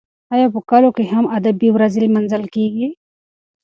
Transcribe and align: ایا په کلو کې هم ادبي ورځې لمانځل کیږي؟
ایا 0.33 0.47
په 0.53 0.59
کلو 0.69 0.89
کې 0.95 1.03
هم 1.13 1.25
ادبي 1.37 1.69
ورځې 1.73 1.99
لمانځل 2.05 2.43
کیږي؟ 2.55 2.87